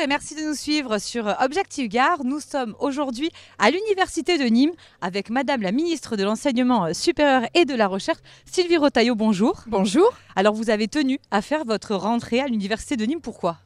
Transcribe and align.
Et 0.00 0.06
merci 0.06 0.36
de 0.36 0.42
nous 0.42 0.54
suivre 0.54 0.98
sur 0.98 1.34
Objectif 1.40 1.88
Gare. 1.88 2.22
Nous 2.22 2.38
sommes 2.38 2.76
aujourd'hui 2.78 3.30
à 3.58 3.70
l'Université 3.70 4.38
de 4.38 4.44
Nîmes 4.44 4.70
avec 5.00 5.28
Madame 5.28 5.60
la 5.60 5.72
ministre 5.72 6.14
de 6.14 6.22
l'Enseignement 6.22 6.94
supérieur 6.94 7.42
et 7.54 7.64
de 7.64 7.74
la 7.74 7.88
Recherche, 7.88 8.18
Sylvie 8.44 8.76
Rotaillot. 8.76 9.16
Bonjour. 9.16 9.64
Bonjour. 9.66 10.12
Alors 10.36 10.54
vous 10.54 10.70
avez 10.70 10.86
tenu 10.86 11.18
à 11.32 11.42
faire 11.42 11.64
votre 11.64 11.96
rentrée 11.96 12.40
à 12.40 12.46
l'Université 12.46 12.96
de 12.96 13.04
Nîmes. 13.06 13.20
Pourquoi? 13.20 13.58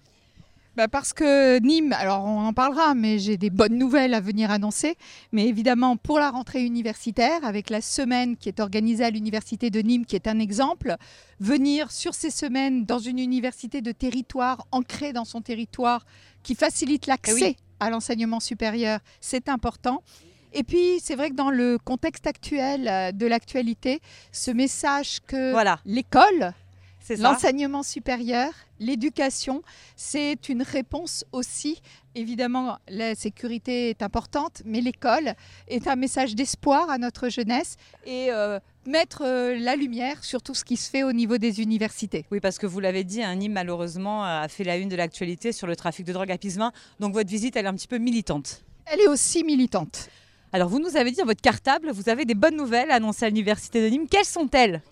Bah 0.74 0.88
parce 0.88 1.12
que 1.12 1.58
Nîmes, 1.58 1.92
alors 1.92 2.24
on 2.24 2.46
en 2.46 2.54
parlera, 2.54 2.94
mais 2.94 3.18
j'ai 3.18 3.36
des 3.36 3.50
bonnes 3.50 3.76
nouvelles 3.76 4.14
à 4.14 4.20
venir 4.20 4.50
annoncer. 4.50 4.96
Mais 5.30 5.46
évidemment, 5.46 5.98
pour 5.98 6.18
la 6.18 6.30
rentrée 6.30 6.64
universitaire, 6.64 7.44
avec 7.44 7.68
la 7.68 7.82
semaine 7.82 8.38
qui 8.38 8.48
est 8.48 8.58
organisée 8.58 9.04
à 9.04 9.10
l'Université 9.10 9.68
de 9.68 9.80
Nîmes, 9.80 10.06
qui 10.06 10.16
est 10.16 10.26
un 10.26 10.38
exemple, 10.38 10.96
venir 11.40 11.90
sur 11.90 12.14
ces 12.14 12.30
semaines 12.30 12.86
dans 12.86 12.98
une 12.98 13.18
université 13.18 13.82
de 13.82 13.92
territoire, 13.92 14.66
ancrée 14.72 15.12
dans 15.12 15.26
son 15.26 15.42
territoire, 15.42 16.06
qui 16.42 16.54
facilite 16.54 17.06
l'accès 17.06 17.56
à 17.78 17.90
l'enseignement 17.90 18.40
supérieur, 18.40 19.00
c'est 19.20 19.50
important. 19.50 20.02
Et 20.54 20.64
puis, 20.64 21.00
c'est 21.00 21.16
vrai 21.16 21.30
que 21.30 21.34
dans 21.34 21.50
le 21.50 21.78
contexte 21.78 22.26
actuel 22.26 22.88
euh, 22.88 23.12
de 23.12 23.26
l'actualité, 23.26 24.00
ce 24.32 24.50
message 24.50 25.20
que 25.26 25.54
l'école 25.84 26.54
L'enseignement 27.18 27.82
supérieur, 27.82 28.52
l'éducation, 28.78 29.62
c'est 29.96 30.48
une 30.48 30.62
réponse 30.62 31.24
aussi. 31.32 31.80
Évidemment, 32.14 32.78
la 32.88 33.14
sécurité 33.14 33.90
est 33.90 34.02
importante, 34.02 34.62
mais 34.64 34.80
l'école 34.80 35.34
est 35.68 35.88
un 35.88 35.96
message 35.96 36.34
d'espoir 36.34 36.90
à 36.90 36.98
notre 36.98 37.28
jeunesse 37.28 37.76
et 38.04 38.28
euh, 38.30 38.60
mettre 38.86 39.22
euh, 39.24 39.58
la 39.58 39.76
lumière 39.76 40.22
sur 40.22 40.42
tout 40.42 40.54
ce 40.54 40.64
qui 40.64 40.76
se 40.76 40.90
fait 40.90 41.02
au 41.02 41.12
niveau 41.12 41.38
des 41.38 41.60
universités. 41.60 42.24
Oui, 42.30 42.40
parce 42.40 42.58
que 42.58 42.66
vous 42.66 42.80
l'avez 42.80 43.04
dit, 43.04 43.22
un 43.22 43.34
Nîmes 43.34 43.52
malheureusement 43.52 44.24
a 44.24 44.46
fait 44.48 44.64
la 44.64 44.76
une 44.76 44.88
de 44.88 44.96
l'actualité 44.96 45.52
sur 45.52 45.66
le 45.66 45.76
trafic 45.76 46.06
de 46.06 46.12
drogue 46.12 46.30
à 46.30 46.38
Pisevin. 46.38 46.72
Donc 47.00 47.14
votre 47.14 47.30
visite, 47.30 47.56
elle 47.56 47.66
est 47.66 47.68
un 47.68 47.74
petit 47.74 47.88
peu 47.88 47.98
militante. 47.98 48.64
Elle 48.86 49.00
est 49.00 49.08
aussi 49.08 49.44
militante. 49.44 50.08
Alors 50.52 50.68
vous 50.68 50.80
nous 50.80 50.96
avez 50.96 51.10
dit 51.10 51.16
dans 51.16 51.24
votre 51.24 51.40
cartable, 51.40 51.90
vous 51.92 52.10
avez 52.10 52.26
des 52.26 52.34
bonnes 52.34 52.56
nouvelles 52.56 52.90
à 52.90 52.96
annoncer 52.96 53.24
à 53.24 53.28
l'université 53.28 53.82
de 53.82 53.88
Nîmes. 53.88 54.08
Quelles 54.08 54.26
sont-elles? 54.26 54.82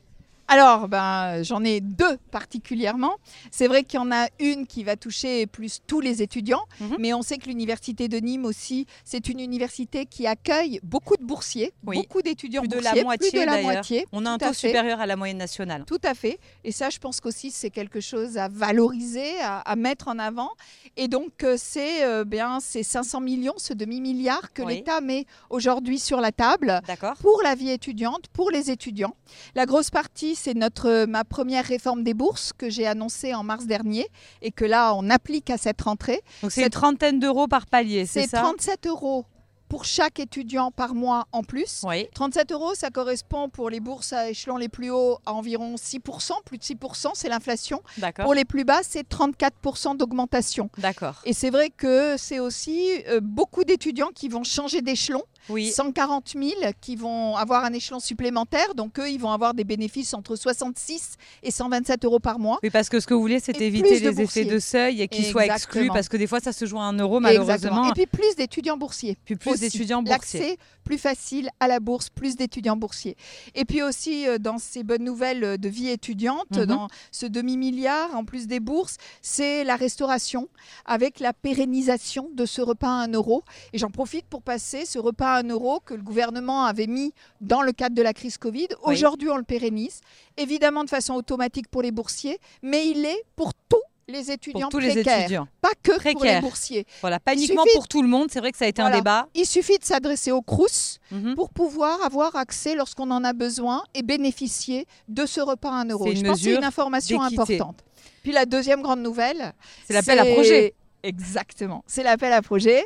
Alors, 0.52 0.88
ben, 0.88 1.44
j'en 1.44 1.62
ai 1.62 1.80
deux 1.80 2.16
particulièrement. 2.32 3.18
C'est 3.52 3.68
vrai 3.68 3.84
qu'il 3.84 4.00
y 4.00 4.02
en 4.02 4.10
a 4.10 4.26
une 4.40 4.66
qui 4.66 4.82
va 4.82 4.96
toucher 4.96 5.46
plus 5.46 5.78
tous 5.86 6.00
les 6.00 6.22
étudiants, 6.22 6.64
mhm. 6.80 6.96
mais 6.98 7.14
on 7.14 7.22
sait 7.22 7.38
que 7.38 7.46
l'université 7.46 8.08
de 8.08 8.16
Nîmes 8.16 8.44
aussi, 8.44 8.86
c'est 9.04 9.28
une 9.28 9.38
université 9.38 10.06
qui 10.06 10.26
accueille 10.26 10.80
beaucoup 10.82 11.16
de 11.16 11.22
boursiers, 11.22 11.72
beaucoup 11.84 12.20
d'étudiants 12.20 12.62
boursiers, 12.62 12.80
de 12.80 12.96
la 12.96 13.02
moitié, 13.04 13.30
plus 13.30 13.40
de 13.40 13.46
la 13.46 13.62
moitié. 13.62 14.06
On 14.10 14.26
a 14.26 14.30
un 14.30 14.38
taux 14.38 14.52
supérieur 14.52 14.98
à 14.98 15.06
la 15.06 15.14
moyenne 15.14 15.38
nationale. 15.38 15.84
Tout 15.86 16.00
à 16.02 16.14
fait. 16.14 16.40
Et 16.64 16.72
ça, 16.72 16.90
je 16.90 16.98
pense 16.98 17.20
qu'aussi 17.20 17.52
c'est 17.52 17.70
quelque 17.70 18.00
chose 18.00 18.36
à 18.36 18.48
valoriser, 18.48 19.40
à, 19.40 19.76
mettre 19.76 20.08
en 20.08 20.18
avant. 20.18 20.50
Et 20.96 21.06
donc, 21.06 21.44
euh, 21.44 21.54
c'est 21.56 22.04
euh, 22.04 22.24
bien 22.24 22.58
ces 22.58 22.82
500 22.82 23.20
millions, 23.20 23.54
ce 23.56 23.72
demi-milliard 23.72 24.52
que 24.52 24.62
l'État 24.62 25.00
met 25.00 25.26
aujourd'hui 25.48 26.00
sur 26.00 26.20
la 26.20 26.32
table 26.32 26.80
pour 27.20 27.40
la 27.44 27.54
vie 27.54 27.70
étudiante, 27.70 28.26
pour 28.32 28.50
les 28.50 28.72
étudiants. 28.72 29.14
La 29.54 29.64
grosse 29.64 29.90
partie, 29.90 30.34
c'est 30.40 30.54
notre 30.54 31.04
ma 31.04 31.24
première 31.24 31.64
réforme 31.64 32.02
des 32.02 32.14
bourses 32.14 32.52
que 32.56 32.70
j'ai 32.70 32.86
annoncée 32.86 33.34
en 33.34 33.42
mars 33.42 33.66
dernier 33.66 34.06
et 34.42 34.50
que 34.50 34.64
là 34.64 34.94
on 34.94 35.10
applique 35.10 35.50
à 35.50 35.58
cette 35.58 35.80
rentrée. 35.82 36.20
Donc 36.42 36.50
c'est 36.50 36.62
une 36.62 36.70
trentaine 36.70 37.18
d'euros 37.20 37.46
par 37.46 37.66
palier, 37.66 38.06
c'est 38.06 38.22
ça? 38.22 38.38
C'est 38.38 38.42
37 38.42 38.86
euros 38.86 39.26
pour 39.70 39.84
chaque 39.84 40.18
étudiant 40.18 40.72
par 40.72 40.94
mois 40.94 41.26
en 41.32 41.42
plus. 41.44 41.84
37 42.14 42.52
euros, 42.52 42.74
ça 42.74 42.90
correspond 42.90 43.48
pour 43.48 43.70
les 43.70 43.78
bourses 43.78 44.12
à 44.12 44.28
échelon 44.28 44.56
les 44.56 44.68
plus 44.68 44.90
hauts 44.90 45.18
à 45.24 45.32
environ 45.32 45.76
6%, 45.76 46.32
plus 46.44 46.58
de 46.58 46.62
6%, 46.62 47.12
c'est 47.14 47.28
l'inflation. 47.28 47.80
Pour 48.16 48.34
les 48.34 48.44
plus 48.44 48.64
bas, 48.64 48.80
c'est 48.82 49.08
34% 49.08 49.96
d'augmentation. 49.96 50.70
D'accord. 50.76 51.22
Et 51.24 51.32
c'est 51.32 51.50
vrai 51.50 51.70
que 51.70 52.16
c'est 52.18 52.40
aussi 52.40 52.90
euh, 53.08 53.20
beaucoup 53.22 53.62
d'étudiants 53.62 54.10
qui 54.12 54.28
vont 54.28 54.42
changer 54.42 54.82
d'échelon. 54.82 55.22
Oui. 55.48 55.70
140 55.70 56.34
000 56.36 56.50
qui 56.80 56.96
vont 56.96 57.36
avoir 57.36 57.64
un 57.64 57.72
échelon 57.72 57.98
supplémentaire. 57.98 58.74
Donc, 58.74 58.98
eux, 58.98 59.10
ils 59.10 59.18
vont 59.18 59.32
avoir 59.32 59.54
des 59.54 59.64
bénéfices 59.64 60.12
entre 60.14 60.36
66 60.36 61.14
et 61.42 61.50
127 61.50 62.04
euros 62.04 62.20
par 62.20 62.38
mois. 62.38 62.58
Oui, 62.62 62.70
parce 62.70 62.88
que 62.88 63.00
ce 63.00 63.06
que 63.06 63.14
vous 63.14 63.20
voulez, 63.20 63.40
c'est 63.40 63.60
éviter 63.60 64.00
les 64.00 64.20
effets 64.20 64.44
de 64.44 64.58
seuil 64.58 65.02
et 65.02 65.08
qu'ils 65.08 65.24
soient 65.24 65.46
exclus 65.46 65.88
parce 65.88 66.08
que 66.08 66.16
des 66.16 66.26
fois, 66.26 66.40
ça 66.40 66.52
se 66.52 66.66
joue 66.66 66.78
à 66.78 66.84
un 66.84 66.98
euro, 66.98 67.20
malheureusement. 67.20 67.88
Et 67.88 67.92
puis, 67.92 68.06
plus 68.06 68.36
d'étudiants 68.36 68.76
boursiers. 68.76 69.16
Puis, 69.24 69.36
plus 69.36 69.59
boursiers. 70.02 70.40
L'accès 70.40 70.56
plus 70.84 70.98
facile 70.98 71.50
à 71.60 71.68
la 71.68 71.78
bourse, 71.78 72.10
plus 72.10 72.36
d'étudiants 72.36 72.76
boursiers. 72.76 73.16
Et 73.54 73.64
puis 73.64 73.82
aussi, 73.82 74.26
euh, 74.26 74.38
dans 74.38 74.58
ces 74.58 74.82
bonnes 74.82 75.04
nouvelles 75.04 75.44
euh, 75.44 75.56
de 75.56 75.68
vie 75.68 75.88
étudiante, 75.88 76.50
mhm. 76.50 76.66
dans 76.66 76.88
ce 77.12 77.26
demi-milliard, 77.26 78.14
en 78.16 78.24
plus 78.24 78.46
des 78.46 78.60
bourses, 78.60 78.96
c'est 79.22 79.62
la 79.64 79.76
restauration 79.76 80.48
avec 80.86 81.20
la 81.20 81.32
pérennisation 81.32 82.30
de 82.34 82.44
ce 82.44 82.60
repas 82.60 82.88
à 82.88 83.04
1 83.04 83.12
euro. 83.12 83.44
Et 83.72 83.78
j'en 83.78 83.90
profite 83.90 84.26
pour 84.26 84.42
passer 84.42 84.84
ce 84.84 84.98
repas 84.98 85.34
à 85.34 85.42
1 85.42 85.48
euro 85.48 85.80
que 85.80 85.94
le 85.94 86.02
gouvernement 86.02 86.64
avait 86.64 86.86
mis 86.88 87.12
dans 87.40 87.62
le 87.62 87.72
cadre 87.72 87.94
de 87.94 88.02
la 88.02 88.12
crise 88.12 88.38
Covid. 88.38 88.68
Aujourd'hui, 88.82 89.28
on 89.28 89.36
le 89.36 89.44
pérennise, 89.44 90.00
évidemment 90.36 90.84
de 90.84 90.90
façon 90.90 91.14
automatique 91.14 91.68
pour 91.68 91.82
les 91.82 91.92
boursiers, 91.92 92.38
mais 92.62 92.88
il 92.88 93.04
est 93.04 93.24
pour 93.36 93.54
tous 93.54 93.78
les 94.10 94.30
étudiants 94.30 94.68
pour 94.68 94.78
tous 94.78 94.78
les 94.78 94.98
étudiants. 94.98 95.46
pas 95.60 95.72
que 95.82 96.12
pour 96.12 96.24
les 96.24 96.40
boursiers. 96.40 96.86
Voilà, 97.00 97.20
pas 97.20 97.34
uniquement 97.34 97.64
pour 97.74 97.88
tout 97.88 98.02
le 98.02 98.08
monde, 98.08 98.28
c'est 98.30 98.40
vrai 98.40 98.52
que 98.52 98.58
ça 98.58 98.64
a 98.64 98.68
été 98.68 98.82
un 98.82 98.90
débat. 98.90 99.28
Il 99.34 99.46
suffit 99.46 99.78
de 99.78 99.84
s'adresser 99.84 100.32
au 100.32 100.42
CRUS 100.42 100.98
mhm. 101.10 101.34
pour 101.34 101.50
pouvoir 101.50 102.02
avoir 102.04 102.36
accès 102.36 102.74
lorsqu'on 102.74 103.10
en 103.10 103.24
a 103.24 103.32
besoin 103.32 103.84
et 103.94 104.02
bénéficier 104.02 104.86
de 105.08 105.26
ce 105.26 105.40
repas 105.40 105.70
à 105.70 105.80
1 105.82 105.84
euro. 105.86 106.06
Je 106.14 106.22
pense 106.22 106.38
que 106.38 106.44
c'est 106.44 106.54
une 106.54 106.64
information 106.64 107.22
importante. 107.22 107.84
Puis 108.22 108.32
la 108.32 108.44
deuxième 108.44 108.82
grande 108.82 109.00
nouvelle, 109.00 109.52
c'est 109.86 109.94
l'appel 109.94 110.18
à 110.18 110.24
projet. 110.24 110.74
Exactement, 111.02 111.82
c'est 111.86 112.02
l'appel 112.02 112.32
à 112.32 112.42
projet. 112.42 112.84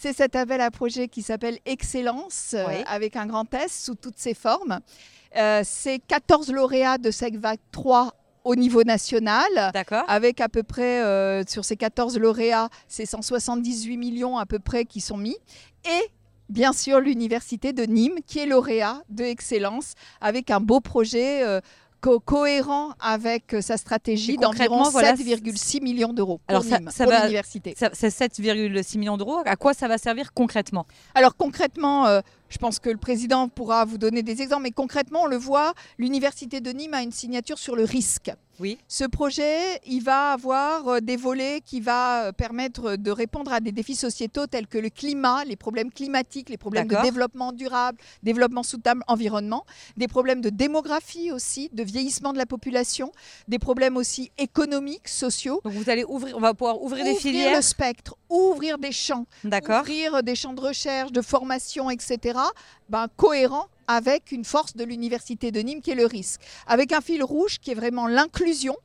C'est 0.00 0.12
cet 0.12 0.36
appel 0.36 0.60
à 0.60 0.70
projet 0.70 1.08
qui 1.08 1.22
s'appelle 1.22 1.58
Excellence, 1.66 2.54
euh, 2.54 2.82
avec 2.86 3.16
un 3.16 3.26
grand 3.26 3.52
S 3.52 3.82
sous 3.84 3.96
toutes 3.96 4.16
ses 4.18 4.34
formes. 4.34 4.78
Euh, 5.36 5.62
c'est 5.64 5.98
14 6.06 6.52
lauréats 6.52 6.98
de 6.98 7.10
SECVAC 7.10 7.58
3 7.72 8.14
au 8.48 8.56
niveau 8.56 8.82
national, 8.82 9.72
avec 10.08 10.40
à 10.40 10.48
peu 10.48 10.62
près, 10.62 11.02
euh, 11.02 11.42
sur 11.46 11.66
ces 11.66 11.76
14 11.76 12.18
lauréats, 12.18 12.70
c'est 12.88 13.04
178 13.04 13.98
millions 13.98 14.38
à 14.38 14.46
peu 14.46 14.58
près 14.58 14.86
qui 14.86 15.02
sont 15.02 15.18
mis. 15.18 15.36
Et 15.84 16.10
bien 16.48 16.72
sûr 16.72 16.98
l'Université 16.98 17.74
de 17.74 17.82
Nîmes, 17.82 18.20
qui 18.26 18.38
est 18.38 18.46
lauréat 18.46 19.02
de 19.10 19.24
excellence, 19.24 19.92
avec 20.22 20.50
un 20.50 20.60
beau 20.60 20.80
projet 20.80 21.60
cohérent 22.00 22.92
avec 23.00 23.54
euh, 23.54 23.60
sa 23.60 23.76
stratégie 23.76 24.36
d'environ 24.36 24.84
7,6 24.84 25.82
millions 25.82 26.12
d'euros 26.12 26.40
pour, 26.46 26.56
Alors 26.56 26.64
ça, 26.64 26.78
l'université. 26.78 27.74
C'est 27.76 28.08
7,6 28.08 28.98
millions 28.98 29.16
d'euros. 29.16 29.38
À 29.44 29.56
quoi 29.56 29.74
ça 29.74 29.88
va 29.88 29.98
servir 29.98 30.32
concrètement? 30.32 30.86
Alors 31.14 31.36
concrètement, 31.36 32.06
euh, 32.06 32.20
je 32.48 32.58
pense 32.58 32.78
que 32.78 32.90
le 32.90 32.96
président 32.96 33.48
pourra 33.48 33.84
vous 33.84 33.98
donner 33.98 34.22
des 34.22 34.42
exemples, 34.42 34.62
mais 34.64 34.70
concrètement, 34.70 35.22
on 35.22 35.26
le 35.26 35.36
voit, 35.36 35.74
l'université 35.98 36.60
de 36.60 36.70
Nîmes 36.70 36.94
a 36.94 37.02
une 37.02 37.12
signature 37.12 37.58
sur 37.58 37.76
le 37.76 37.84
risque. 37.84 38.30
Oui. 38.60 38.76
Ce 38.88 39.04
projet, 39.04 39.80
il 39.86 40.02
va 40.02 40.32
avoir 40.32 40.88
euh, 40.88 41.00
des 41.00 41.16
volets 41.16 41.60
qui 41.64 41.80
va 41.80 42.24
euh, 42.24 42.32
permettre 42.32 42.96
de 42.96 43.10
répondre 43.12 43.52
à 43.52 43.60
des 43.60 43.70
défis 43.70 43.94
sociétaux 43.94 44.48
tels 44.48 44.66
que 44.66 44.78
le 44.78 44.90
climat, 44.90 45.44
les 45.44 45.54
problèmes 45.54 45.92
climatiques, 45.92 46.48
les 46.48 46.56
problèmes 46.56 46.88
de 46.88 46.96
développement 47.02 47.52
durable, 47.52 47.98
développement 48.24 48.64
soutenable, 48.64 49.02
environnement, 49.06 49.64
des 49.96 50.08
problèmes 50.08 50.40
de 50.40 50.50
démographie 50.50 51.30
aussi, 51.30 51.70
de 51.72 51.84
vieillissement 51.84 52.32
de 52.32 52.38
la 52.38 52.46
population, 52.46 53.12
des 53.46 53.60
problèmes 53.60 53.96
aussi 53.96 54.32
économiques, 54.38 55.06
sociaux. 55.06 55.60
Donc 55.64 55.74
vous 55.74 55.88
allez 55.88 56.04
ouvrir, 56.04 56.36
on 56.36 56.40
va 56.40 56.52
pouvoir 56.52 56.82
ouvrir, 56.82 57.04
des 57.04 57.14
filières. 57.14 57.42
Ouvrir 57.42 57.56
le 57.58 57.62
spectre, 57.62 58.16
ouvrir 58.28 58.78
des 58.78 58.92
champs, 58.92 59.26
ouvrir 59.44 60.22
des 60.24 60.34
champs 60.34 60.52
de 60.52 60.60
recherche, 60.60 61.12
de 61.12 61.22
formation, 61.22 61.90
etc. 61.90 62.37
Ben, 62.88 63.08
cohérent 63.16 63.66
avec 63.86 64.32
une 64.32 64.44
force 64.44 64.76
de 64.76 64.84
l'université 64.84 65.50
de 65.50 65.60
Nîmes 65.60 65.80
qui 65.80 65.90
est 65.90 65.94
le 65.94 66.06
risque, 66.06 66.40
avec 66.66 66.92
un 66.92 67.00
fil 67.00 67.22
rouge 67.24 67.58
qui 67.58 67.70
est 67.70 67.74
vraiment 67.74 68.06
l'inclusion 68.06 68.76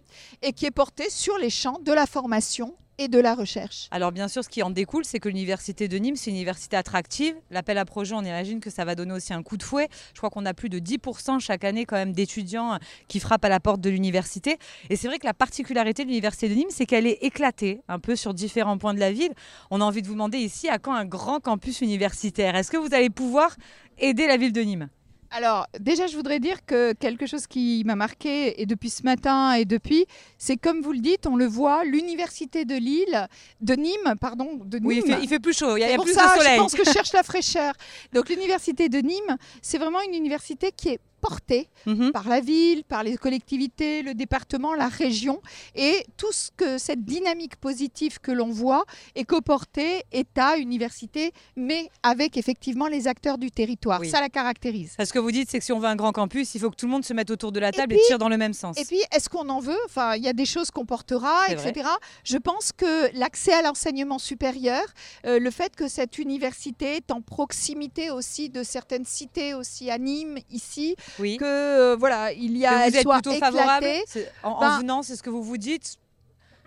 et 0.41 0.53
qui 0.53 0.65
est 0.65 0.71
porté 0.71 1.09
sur 1.09 1.37
les 1.37 1.49
champs 1.49 1.79
de 1.83 1.91
la 1.91 2.05
formation 2.05 2.75
et 2.97 3.07
de 3.07 3.19
la 3.19 3.35
recherche. 3.35 3.87
Alors 3.91 4.11
bien 4.11 4.27
sûr, 4.27 4.43
ce 4.43 4.49
qui 4.49 4.63
en 4.63 4.69
découle, 4.69 5.05
c'est 5.05 5.19
que 5.19 5.29
l'université 5.29 5.87
de 5.87 5.97
Nîmes, 5.97 6.15
c'est 6.15 6.29
une 6.29 6.35
université 6.35 6.77
attractive. 6.77 7.35
L'appel 7.51 7.77
à 7.77 7.85
projet, 7.85 8.15
on 8.15 8.21
imagine 8.21 8.59
que 8.59 8.69
ça 8.69 8.85
va 8.85 8.95
donner 8.95 9.13
aussi 9.13 9.33
un 9.33 9.43
coup 9.43 9.57
de 9.57 9.63
fouet. 9.63 9.89
Je 10.13 10.19
crois 10.19 10.29
qu'on 10.29 10.45
a 10.45 10.53
plus 10.53 10.69
de 10.69 10.79
10% 10.79 11.39
chaque 11.39 11.63
année 11.63 11.85
quand 11.85 11.95
même 11.95 12.13
d'étudiants 12.13 12.77
qui 13.07 13.19
frappent 13.19 13.45
à 13.45 13.49
la 13.49 13.59
porte 13.59 13.81
de 13.81 13.89
l'université. 13.89 14.57
Et 14.89 14.95
c'est 14.95 15.07
vrai 15.07 15.19
que 15.19 15.25
la 15.25 15.33
particularité 15.33 16.03
de 16.03 16.09
l'université 16.09 16.49
de 16.49 16.53
Nîmes, 16.53 16.69
c'est 16.69 16.85
qu'elle 16.85 17.07
est 17.07 17.19
éclatée 17.23 17.81
un 17.87 17.99
peu 17.99 18.15
sur 18.15 18.33
différents 18.33 18.77
points 18.77 18.93
de 18.93 18.99
la 18.99 19.11
ville. 19.11 19.33
On 19.71 19.81
a 19.81 19.83
envie 19.83 20.01
de 20.01 20.07
vous 20.07 20.13
demander 20.13 20.37
ici 20.37 20.69
à 20.69 20.79
quand 20.79 20.93
un 20.93 21.05
grand 21.05 21.39
campus 21.39 21.81
universitaire? 21.81 22.55
Est-ce 22.55 22.71
que 22.71 22.77
vous 22.77 22.93
allez 22.93 23.09
pouvoir 23.09 23.55
aider 23.97 24.27
la 24.27 24.37
ville 24.37 24.53
de 24.53 24.61
Nîmes? 24.61 24.89
Alors, 25.35 25.65
déjà, 25.79 26.05
je 26.05 26.15
voudrais 26.15 26.39
dire 26.39 26.63
que 26.63 26.93
quelque 26.93 27.25
chose 27.25 27.47
qui 27.47 27.81
m'a 27.85 27.95
marqué, 27.95 28.61
et 28.61 28.67
depuis 28.67 28.91
ce 28.91 29.01
matin 29.01 29.53
et 29.53 29.65
depuis, 29.65 30.05
c'est 30.37 30.57
comme 30.57 30.81
vous 30.81 30.91
le 30.91 30.99
dites, 30.99 31.25
on 31.25 31.35
le 31.35 31.47
voit, 31.47 31.83
l'université 31.85 32.65
de 32.65 32.75
Lille, 32.75 33.27
de 33.59 33.73
Nîmes, 33.73 34.13
pardon, 34.21 34.59
de 34.63 34.77
Nîmes. 34.77 34.87
Oui, 34.87 35.03
il 35.23 35.27
fait, 35.27 35.39
plus 35.39 35.57
chaud, 35.57 35.75
il 35.75 35.81
y 35.81 35.83
a, 35.83 35.97
plus 35.97 36.13
de 36.13 36.19
soleil. 36.19 36.55
Je 36.55 36.61
pense 36.61 36.75
que 36.75 36.85
je 36.85 36.91
cherche 36.91 37.13
la 37.13 37.23
fraîcheur. 37.31 37.73
Donc, 38.13 38.29
l'université 38.29 38.89
de 38.89 38.99
Nîmes, 38.99 39.37
c'est 39.63 39.79
vraiment 39.79 40.01
une 40.01 40.13
université 40.13 40.71
qui 40.71 40.89
est 40.89 40.99
porté 41.27 41.69
Mhm. 41.85 42.11
par 42.11 42.27
la 42.27 42.41
ville, 42.41 42.83
par 42.83 43.01
les 43.07 43.15
collectivités, 43.17 44.03
le 44.03 44.13
département, 44.13 44.73
la 44.75 44.89
région, 44.89 45.41
et 45.75 45.95
tout 46.17 46.31
ce 46.31 46.49
que 46.55 46.77
cette 46.77 47.03
dynamique 47.05 47.55
positive 47.55 48.19
que 48.19 48.31
l'on 48.39 48.51
voit 48.51 48.83
est 49.15 49.23
coportée 49.23 50.03
État, 50.11 50.57
université, 50.57 51.31
mais 51.55 51.89
avec 52.03 52.35
effectivement 52.37 52.87
les 52.87 53.07
acteurs 53.07 53.37
du 53.37 53.49
territoire. 53.51 53.99
Oui. 54.01 54.09
Ça 54.09 54.19
la 54.19 54.29
caractérise. 54.29 54.95
Ce 55.03 55.13
que 55.13 55.19
vous 55.19 55.31
dites, 55.31 55.49
c'est 55.49 55.59
que 55.59 55.65
si 55.65 55.71
on 55.71 55.79
veut 55.79 55.87
un 55.87 55.95
grand 55.95 56.11
campus, 56.11 56.53
il 56.55 56.59
faut 56.61 56.69
que 56.69 56.75
tout 56.75 56.85
le 56.87 56.91
monde 56.91 57.05
se 57.05 57.13
mette 57.13 57.29
autour 57.31 57.51
de 57.53 57.59
la 57.59 57.71
table 57.71 57.93
et, 57.93 57.97
puis- 57.97 58.05
tire 58.07 58.19
dans 58.19 58.29
le 58.29 58.37
même 58.37 58.53
sens. 58.53 58.77
Et 58.77 58.85
puis, 58.85 58.99
est-ce 59.15 59.29
qu'on 59.29 59.47
en 59.49 59.59
veut? 59.59 59.79
Enfin, 59.85 60.15
il 60.15 60.23
y 60.23 60.27
a 60.27 60.33
des 60.33 60.45
choses 60.45 60.71
qu'on 60.71 60.85
portera, 60.85 61.47
etc. 61.49 61.87
Je 62.25 62.37
pense 62.37 62.71
que 62.71 62.93
l'accès 63.17 63.53
à 63.53 63.61
l'enseignement 63.61 64.19
supérieur, 64.19 64.83
euh, 65.25 65.39
le 65.39 65.51
fait 65.51 65.75
que 65.75 65.87
cette 65.87 66.17
université 66.17 66.97
est 66.97 67.11
en 67.11 67.21
proximité 67.21 68.09
aussi 68.11 68.49
de 68.49 68.63
certaines 68.63 69.05
cités, 69.05 69.53
aussi 69.53 69.89
à 69.89 69.97
Nîmes, 69.97 70.39
ici, 70.51 70.95
oui. 71.19 71.37
que 71.37 71.45
euh, 71.45 71.95
voilà, 71.97 72.31
il 72.33 72.57
y 72.57 72.61
Que 72.61 72.65
a, 72.67 72.71
vous 72.77 72.81
elle 72.87 72.95
êtes 72.97 73.07
plutôt 73.07 73.33
favorable 73.33 73.85
éclatée. 73.85 74.27
En, 74.43 74.49
en 74.51 74.59
Ben, 74.59 74.79
venant, 74.79 75.03
c'est 75.03 75.15
ce 75.15 75.23
que 75.23 75.29
vous 75.29 75.43
vous 75.43 75.57
dites 75.57 75.97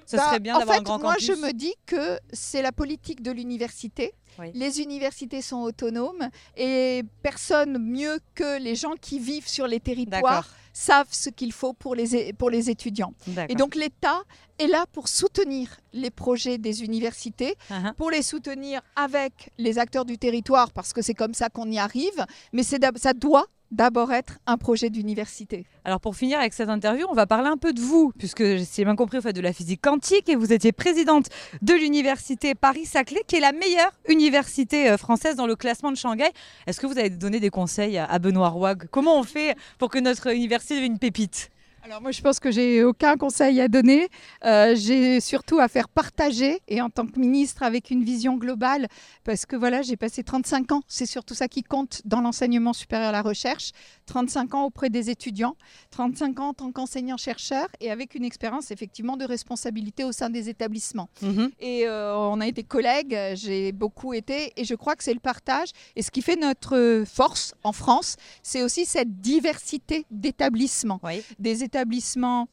Ce 0.06 0.16
Bah, 0.16 0.26
serait 0.28 0.40
bien 0.40 0.54
en 0.56 0.58
d'avoir 0.60 0.78
un 0.78 0.82
grand 0.82 0.98
moi, 0.98 1.12
campus. 1.14 1.26
je 1.26 1.32
me 1.32 1.52
dis 1.52 1.74
que 1.86 2.18
c'est 2.32 2.62
la 2.62 2.72
politique 2.72 3.22
de 3.22 3.30
l'université. 3.32 4.12
Oui. 4.38 4.50
Les 4.54 4.80
universités 4.80 5.40
sont 5.40 5.62
autonomes 5.62 6.28
et 6.58 7.02
personne 7.22 7.78
mieux 7.78 8.18
que 8.34 8.58
les 8.60 8.74
gens 8.74 8.92
qui 9.00 9.18
vivent 9.18 9.48
sur 9.48 9.66
les 9.66 9.80
territoires 9.80 10.46
savent 10.74 11.08
ce 11.10 11.30
qu'il 11.30 11.52
faut 11.52 11.72
pour 11.72 11.94
les, 11.94 12.34
pour 12.34 12.50
les 12.50 12.68
étudiants. 12.68 13.14
Et 13.48 13.54
donc 13.54 13.74
l'État 13.74 14.20
est 14.58 14.66
là 14.66 14.84
pour 14.92 15.08
soutenir 15.08 15.80
les 15.94 16.10
projets 16.10 16.58
des 16.58 16.84
universités, 16.84 17.56
Uh-huh. 17.70 17.94
pour 17.94 18.10
les 18.10 18.20
soutenir 18.20 18.82
avec 18.94 19.50
les 19.56 19.78
acteurs 19.78 20.04
du 20.04 20.18
territoire, 20.18 20.70
parce 20.70 20.92
que 20.92 21.00
c'est 21.00 21.14
comme 21.14 21.32
ça 21.32 21.48
qu'on 21.48 21.70
y 21.70 21.78
arrive, 21.78 22.26
mais 22.52 22.62
ça 22.62 22.78
doit 23.14 23.46
d'abord 23.70 24.12
être 24.12 24.38
un 24.46 24.56
projet 24.56 24.90
d'université. 24.90 25.66
Alors 25.84 26.00
pour 26.00 26.16
finir 26.16 26.38
avec 26.38 26.52
cette 26.52 26.68
interview, 26.68 27.06
on 27.10 27.14
va 27.14 27.26
parler 27.26 27.48
un 27.48 27.56
peu 27.56 27.72
de 27.72 27.80
vous, 27.80 28.12
puisque 28.18 28.42
si 28.60 28.66
j'ai 28.76 28.84
bien 28.84 28.96
compris, 28.96 29.18
vous 29.18 29.22
faites 29.22 29.36
de 29.36 29.40
la 29.40 29.52
physique 29.52 29.80
quantique 29.82 30.28
et 30.28 30.36
vous 30.36 30.52
étiez 30.52 30.72
présidente 30.72 31.26
de 31.62 31.74
l'université 31.74 32.54
Paris-Saclay, 32.54 33.22
qui 33.26 33.36
est 33.36 33.40
la 33.40 33.52
meilleure 33.52 33.92
université 34.08 34.90
euh, 34.90 34.96
française 34.96 35.36
dans 35.36 35.46
le 35.46 35.56
classement 35.56 35.90
de 35.92 35.96
Shanghai. 35.96 36.30
Est-ce 36.66 36.80
que 36.80 36.86
vous 36.86 36.98
avez 36.98 37.10
donné 37.10 37.40
des 37.40 37.50
conseils 37.50 37.98
à- 37.98 38.18
Benoît 38.18 38.48
Rouag 38.48 38.88
Comment 38.90 39.18
on 39.18 39.22
fait 39.22 39.56
pour 39.78 39.90
que 39.90 39.98
notre 39.98 40.34
université 40.34 40.74
devienne 40.76 40.92
une 40.92 40.98
pépite? 40.98 41.50
Alors 41.86 42.02
moi 42.02 42.10
je 42.10 42.20
pense 42.20 42.40
que 42.40 42.50
j'ai 42.50 42.82
aucun 42.82 43.16
conseil 43.16 43.60
à 43.60 43.68
donner. 43.68 44.08
Euh, 44.44 44.74
j'ai 44.74 45.20
surtout 45.20 45.60
à 45.60 45.68
faire 45.68 45.88
partager 45.88 46.60
et 46.66 46.80
en 46.80 46.90
tant 46.90 47.06
que 47.06 47.16
ministre 47.16 47.62
avec 47.62 47.92
une 47.92 48.02
vision 48.02 48.34
globale 48.38 48.88
parce 49.22 49.46
que 49.46 49.54
voilà 49.54 49.82
j'ai 49.82 49.96
passé 49.96 50.24
35 50.24 50.72
ans, 50.72 50.82
c'est 50.88 51.06
surtout 51.06 51.34
ça 51.34 51.46
qui 51.46 51.62
compte 51.62 52.02
dans 52.04 52.20
l'enseignement 52.20 52.72
supérieur 52.72 53.10
à 53.10 53.12
la 53.12 53.22
recherche, 53.22 53.70
35 54.06 54.54
ans 54.54 54.64
auprès 54.64 54.90
des 54.90 55.10
étudiants, 55.10 55.54
35 55.92 56.40
ans 56.40 56.48
en 56.48 56.54
tant 56.54 56.72
qu'enseignant-chercheur 56.72 57.68
et 57.78 57.92
avec 57.92 58.16
une 58.16 58.24
expérience 58.24 58.72
effectivement 58.72 59.16
de 59.16 59.24
responsabilité 59.24 60.02
au 60.02 60.10
sein 60.10 60.28
des 60.28 60.48
établissements. 60.48 61.08
Mhm. 61.22 61.52
Et 61.60 61.86
euh, 61.86 62.16
on 62.16 62.40
a 62.40 62.48
été 62.48 62.64
collègues, 62.64 63.16
j'ai 63.34 63.70
beaucoup 63.70 64.12
été, 64.12 64.52
et 64.56 64.64
je 64.64 64.74
crois 64.74 64.96
que 64.96 65.04
c'est 65.04 65.14
le 65.14 65.20
partage. 65.20 65.68
Et 65.94 66.02
ce 66.02 66.10
qui 66.10 66.22
fait 66.22 66.34
notre 66.34 67.04
force 67.06 67.54
en 67.62 67.72
France, 67.72 68.16
c'est 68.42 68.64
aussi 68.64 68.86
cette 68.86 69.20
diversité 69.20 70.04
d'établissements. 70.10 70.98
Oui. 71.04 71.22
Des 71.38 71.62
établissements, 71.62 71.75
établissement 71.76 72.48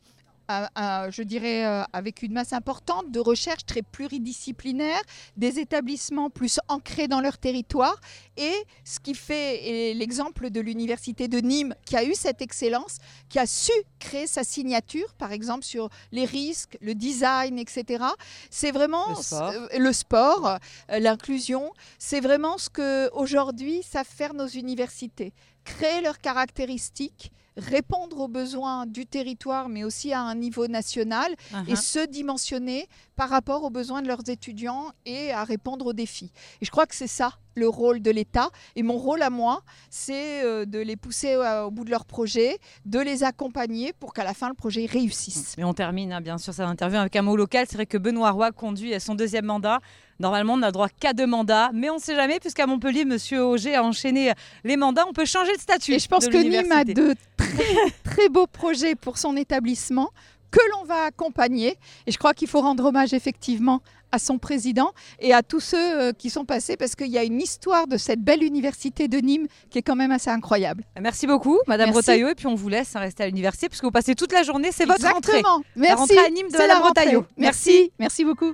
je 0.50 1.24
dirais, 1.24 1.66
euh, 1.66 1.84
avec 1.94 2.22
une 2.22 2.34
masse 2.34 2.54
importante 2.54 3.12
de 3.12 3.20
recherche 3.20 3.66
très 3.66 3.82
pluridisciplinaire, 3.82 5.02
des 5.38 5.60
établissements 5.60 6.30
plus 6.30 6.60
ancrés 6.68 7.08
dans 7.08 7.22
leur 7.22 7.38
territoire. 7.38 8.00
Et 8.38 8.54
ce 8.84 9.00
qui 9.00 9.16
fait 9.16 9.94
l'exemple 9.94 10.50
de 10.50 10.60
l'université 10.60 11.28
de 11.28 11.40
Nîmes, 11.40 11.76
qui 11.86 11.96
a 11.96 12.04
eu 12.04 12.14
cette 12.16 12.42
excellence, 12.42 12.98
qui 13.30 13.40
a 13.40 13.46
su 13.46 13.72
créer 14.00 14.28
sa 14.28 14.44
signature, 14.44 15.14
par 15.16 15.32
exemple 15.32 15.64
sur 15.64 15.90
les 16.12 16.26
risques, 16.26 16.78
le 16.82 16.96
design, 16.96 17.58
etc. 17.60 18.04
C'est 18.50 18.72
vraiment 18.72 19.10
Le 19.10 19.16
sport. 19.16 19.50
euh, 19.52 19.68
le 19.80 19.94
sport, 19.94 20.48
euh, 20.92 21.00
l'inclusion. 21.00 21.72
C'est 22.00 22.20
vraiment 22.20 22.58
ce 22.58 22.70
que 22.70 23.10
aujourd'hui 23.14 23.84
savent 23.84 24.08
faire 24.08 24.34
nos 24.34 24.48
universités, 24.48 25.34
créer 25.64 26.02
leurs 26.02 26.20
caractéristiques 26.20 27.32
répondre 27.58 28.20
aux 28.20 28.28
besoins 28.28 28.86
du 28.86 29.06
territoire, 29.06 29.70
mais 29.70 29.84
aussi 29.84 30.14
à 30.14 30.22
un 30.22 30.33
niveau 30.36 30.68
national, 30.68 31.32
et 31.68 31.74
Uh-huh. 31.74 31.76
se 31.76 32.06
dimensionner 32.08 32.88
par 33.16 33.30
rapport 33.30 33.64
aux 33.64 33.70
besoins 33.70 34.02
de 34.02 34.08
leurs 34.08 34.28
étudiants 34.30 34.92
et 35.06 35.32
à 35.32 35.44
répondre 35.44 35.86
aux 35.86 35.94
défis. 35.94 36.32
Et 36.62 36.66
je 36.66 36.72
crois 36.72 36.86
que 36.86 36.96
c'est 36.96 37.08
ça 37.08 37.34
le 37.56 37.68
rôle 37.70 38.02
de 38.02 38.10
l'État. 38.10 38.50
Et 38.76 38.82
mon 38.82 38.98
rôle 38.98 39.22
à 39.22 39.30
moi, 39.30 39.62
c'est 39.92 40.44
euh, 40.44 40.66
de 40.66 40.80
les 40.80 40.96
pousser 40.96 41.34
euh, 41.36 41.66
au 41.66 41.72
bout 41.72 41.86
de 41.86 41.92
leur 41.92 42.06
projet, 42.06 42.58
de 42.86 43.00
les 43.00 43.24
accompagner 43.24 43.94
pour 43.94 44.14
qu'à 44.14 44.24
la 44.24 44.34
fin, 44.34 44.48
le 44.50 44.56
projet 44.56 44.88
réussisse. 44.88 45.54
Mais 45.58 45.64
on 45.64 45.74
termine 45.76 46.12
hein, 46.14 46.22
bien 46.22 46.40
sûr 46.40 46.52
cette 46.54 46.66
interview 46.66 46.98
avec 47.00 47.16
un 47.16 47.22
mot 47.22 47.36
local. 47.38 47.66
C'est 47.70 47.76
vrai 47.76 47.86
que 47.86 48.00
Benoît 48.00 48.32
Roy 48.32 48.52
conduit 48.52 48.94
à 48.96 49.00
son 49.00 49.14
deuxième 49.14 49.46
mandat. 49.46 49.80
Normalement, 50.20 50.54
on 50.54 50.58
n'a 50.58 50.72
droit 50.72 50.90
qu'à 50.90 51.14
deux 51.14 51.28
mandats, 51.28 51.70
mais 51.74 51.90
on 51.92 51.96
ne 51.96 52.00
sait 52.02 52.16
jamais, 52.16 52.40
puisqu'à 52.40 52.66
Montpellier, 52.66 53.04
Monsieur 53.06 53.44
Auger 53.44 53.76
a 53.76 53.84
enchaîné 53.84 54.32
les 54.64 54.78
mandats. 54.78 55.06
On 55.08 55.14
peut 55.14 55.26
changer 55.26 55.54
de 55.54 55.62
statut. 55.62 55.94
Et 55.94 56.00
je 56.00 56.08
pense 56.08 56.28
que 56.28 56.38
Nîmes 56.38 56.72
a 56.72 56.84
l'université. 56.84 56.94
de 56.94 57.16
très, 57.38 57.94
très 58.14 58.30
beaux 58.30 58.48
projets 58.48 58.96
pour 58.96 59.18
son 59.18 59.36
établissement 59.36 60.12
que 60.52 60.60
l'on 60.72 60.86
va 60.86 61.06
accompagner. 61.06 61.78
Et 62.06 62.12
je 62.12 62.18
crois 62.20 62.34
qu'il 62.34 62.48
faut 62.48 62.62
rendre 62.62 62.86
hommage 62.86 63.14
effectivement 63.14 63.82
à 64.12 64.20
son 64.20 64.38
président 64.38 64.92
et 65.20 65.34
à 65.34 65.42
tous 65.42 65.60
ceux 65.60 66.00
euh, 66.00 66.14
qui 66.14 66.30
sont 66.30 66.46
passés 66.46 66.78
parce 66.78 66.94
qu'il 66.94 67.08
y 67.08 67.18
a 67.18 67.24
une 67.24 67.42
histoire 67.42 67.88
de 67.88 67.98
cette 67.98 68.22
belle 68.22 68.44
université 68.44 69.08
de 69.08 69.18
Nîmes 69.18 69.48
qui 69.72 69.80
est 69.80 69.82
quand 69.82 69.96
même 69.96 70.12
assez 70.12 70.30
incroyable. 70.30 70.84
Merci 71.02 71.26
beaucoup, 71.26 71.58
Madame 71.66 71.88
Merci. 71.88 71.94
Bretaillot, 71.94 72.30
et 72.30 72.36
puis 72.36 72.46
on 72.46 72.54
vous 72.54 72.70
laisse 72.70 72.96
hein, 72.96 73.00
rester 73.00 73.24
à 73.24 73.26
l'université 73.26 73.68
puisque 73.68 73.84
vous 73.84 73.90
passez 73.90 74.14
toute 74.14 74.32
la 74.32 74.44
journée. 74.44 74.70
C'est 74.72 74.86
votre 74.86 75.02
rentrée. 75.12 75.40
Exactement. 75.40 75.64
Merci. 75.76 75.96
rentrée 75.96 76.20
à 76.20 76.30
Nîmes 76.30 76.50
de 76.50 76.52
Madame 76.52 76.68
la 76.68 76.74
rentrée. 76.76 77.06
Bretaillot. 77.06 77.26
Merci. 77.38 77.92
Merci 77.98 78.24
beaucoup. 78.24 78.54